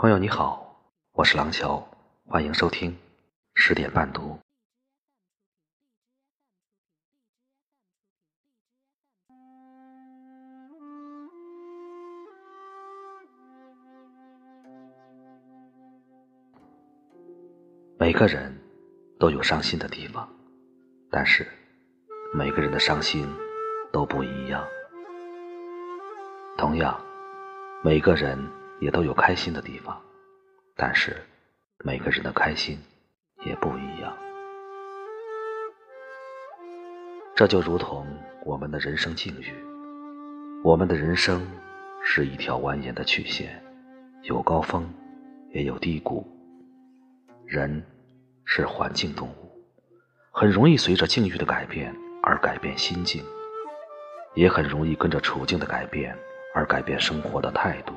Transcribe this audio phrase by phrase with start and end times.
[0.00, 1.84] 朋友你好，我是廊桥，
[2.24, 2.96] 欢迎收听
[3.56, 4.38] 十点半读。
[17.98, 18.56] 每个人
[19.18, 20.28] 都有伤心的地方，
[21.10, 21.44] 但是
[22.32, 23.28] 每个人的伤心
[23.92, 24.64] 都不一样。
[26.56, 26.96] 同样，
[27.82, 28.38] 每个人
[28.80, 30.00] 也都有开心的地方，
[30.76, 31.16] 但是
[31.84, 32.78] 每个人的开心
[33.44, 34.16] 也不一样。
[37.34, 38.06] 这就如同
[38.44, 39.52] 我们的人生境遇，
[40.64, 41.46] 我们的人生
[42.02, 43.62] 是一条蜿蜒的曲线，
[44.22, 44.88] 有高峰，
[45.50, 46.26] 也有低谷。
[47.46, 47.82] 人
[48.44, 49.62] 是环境动物，
[50.32, 53.24] 很容易随着境遇的改变而改变心境，
[54.34, 56.16] 也很容易跟着处境的改变
[56.54, 57.94] 而改变生活的态度。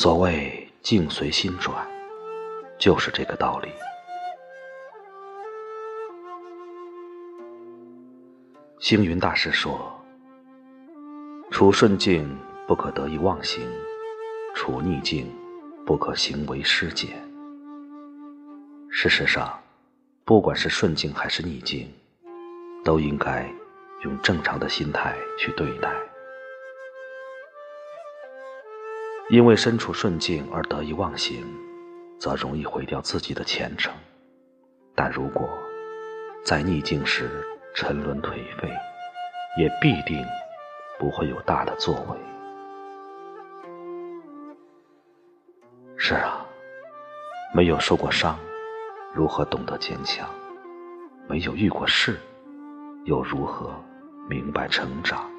[0.00, 1.84] 所谓境随心转，
[2.78, 3.68] 就是这个道理。
[8.78, 9.92] 星云大师说
[11.50, 12.32] ：“处顺境
[12.68, 13.60] 不可得意忘形，
[14.54, 15.26] 处逆境
[15.84, 17.20] 不可行为失减。”
[18.88, 19.52] 事实上，
[20.24, 21.92] 不管是顺境还是逆境，
[22.84, 23.52] 都应该
[24.04, 25.92] 用正常的心态去对待。
[29.30, 31.44] 因为身处顺境而得意忘形，
[32.18, 33.92] 则容易毁掉自己的前程；
[34.94, 35.46] 但如果
[36.42, 38.72] 在逆境时沉沦颓废，
[39.58, 40.24] 也必定
[40.98, 42.16] 不会有大的作为。
[45.98, 46.46] 是啊，
[47.54, 48.38] 没有受过伤。
[49.12, 50.26] 如何懂得坚强？
[51.28, 52.18] 没有遇过事，
[53.04, 53.74] 又如何
[54.26, 55.30] 明白成长？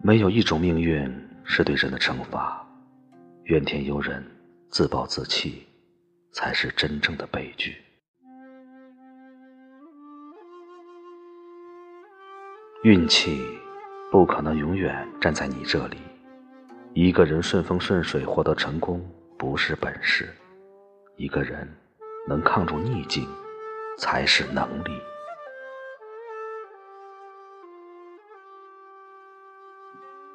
[0.00, 1.12] 没有一种命运
[1.44, 2.64] 是对人的惩罚，
[3.44, 4.24] 怨天尤人、
[4.70, 5.66] 自暴自弃，
[6.32, 7.76] 才是真正的悲剧。
[12.84, 13.44] 运气
[14.12, 15.96] 不可能永远站在你这里，
[16.94, 19.04] 一个人顺风顺水获得成功，
[19.36, 20.28] 不是本事。
[21.16, 21.68] 一个人
[22.28, 23.28] 能抗住逆境，
[23.98, 24.97] 才是能力。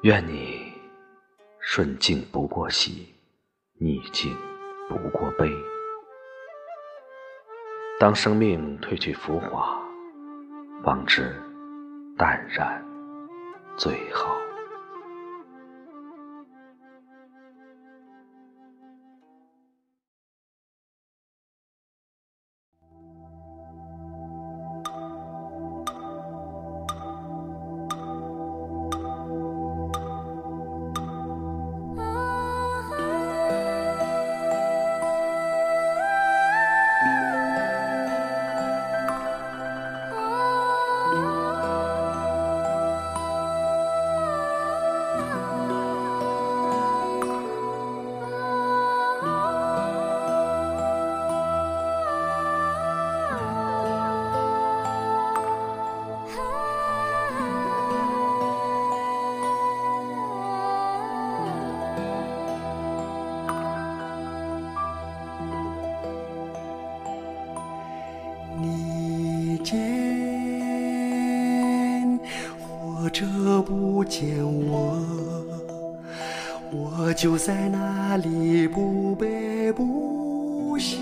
[0.04, 0.70] 愿你
[1.60, 3.14] 顺境不过喜，
[3.80, 4.36] 逆境
[4.86, 5.50] 不过悲。
[7.98, 9.80] 当生命褪去浮华，
[10.84, 11.34] 方知
[12.18, 12.84] 淡然
[13.78, 14.43] 最好。
[73.04, 73.26] 或者
[73.60, 74.98] 不见我，
[76.72, 80.96] 我就在那里不悲不喜。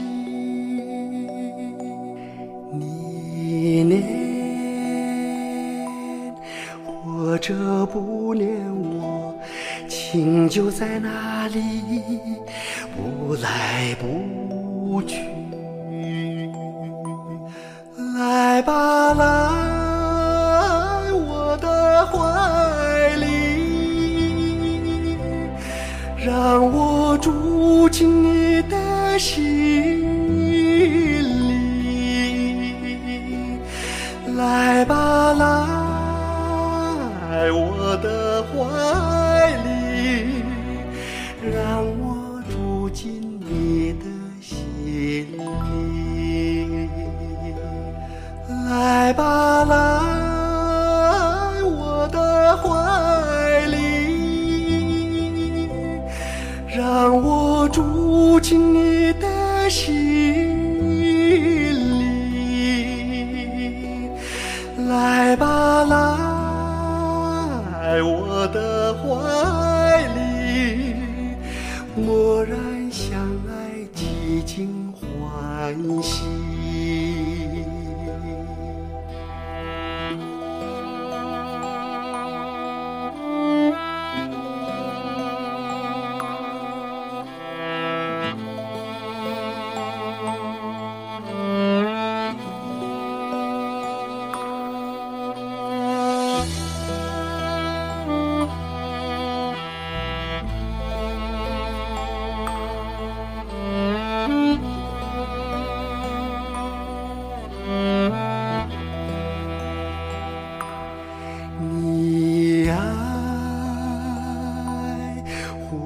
[2.73, 4.03] 你念
[6.85, 8.51] 或者不念
[8.99, 9.33] 我，
[9.89, 11.61] 情就在那里
[12.97, 15.42] 不来不去。
[29.23, 30.03] 心
[31.49, 31.53] 里。
[34.37, 38.51] 来吧，来我的怀
[39.63, 40.43] 里，
[41.55, 44.05] 让我住进你的
[44.41, 44.59] 心
[45.39, 46.89] 里。
[48.69, 49.73] 来吧，来
[51.63, 53.79] 我的怀里。
[56.75, 59.02] 让我住进你
[59.73, 59.89] 心
[61.99, 62.05] 里，
[64.87, 65.85] 来吧，
[67.81, 69.03] 来我的怀
[70.09, 70.21] 里。
[71.97, 72.55] 默然
[72.91, 73.51] 相爱，
[73.95, 76.21] 几经欢喜。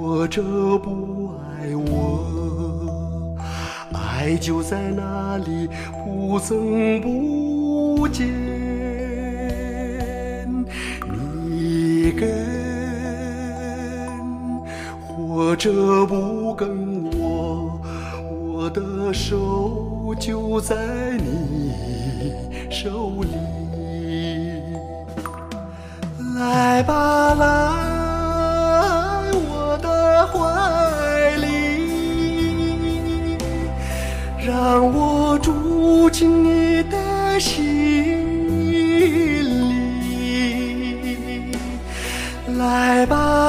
[0.07, 0.41] 或者
[0.79, 3.35] 不爱我，
[3.93, 5.69] 爱就在那里，
[6.05, 8.25] 不增不减。
[11.11, 12.23] 你跟
[15.09, 17.81] 或者不跟我，
[18.31, 20.77] 我的手就在
[21.19, 21.73] 你
[22.71, 23.29] 手里。
[26.37, 27.86] 来吧，来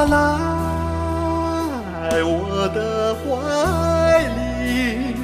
[0.05, 0.17] 来，
[2.23, 3.25] 我的怀
[4.38, 5.15] 里，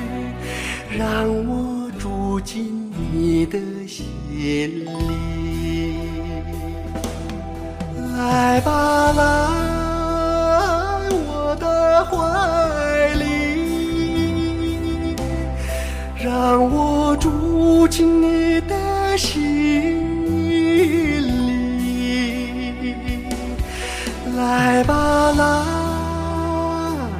[0.97, 4.05] 让我住进你的心
[4.85, 4.89] 里。
[8.17, 9.21] 来吧，来
[11.11, 11.65] 我的
[12.05, 12.11] 怀
[13.15, 13.23] 里，
[16.23, 16.27] 让
[16.71, 19.52] 我住进你的心
[24.35, 25.31] 来吧，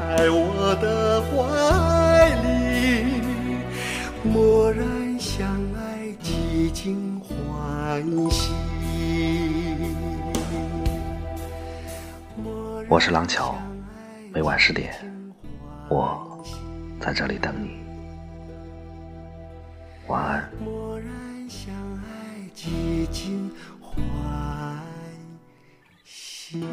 [0.10, 3.21] 来我的怀里，
[4.31, 8.51] 蓦然相爱，几经欢喜。
[12.89, 13.56] 我是廊桥，
[14.33, 14.94] 每晚十点，
[15.89, 16.44] 我
[17.00, 17.77] 在这里等你。
[20.07, 20.50] 晚安。
[20.65, 21.07] 蓦然
[21.48, 23.95] 相爱，几经欢
[26.04, 26.63] 喜。